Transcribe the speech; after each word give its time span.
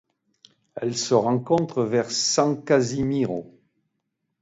Elle 0.73 0.97
se 0.97 1.13
rencontre 1.13 1.83
vers 1.83 2.09
San 2.09 2.63
Casimiro. 2.65 3.55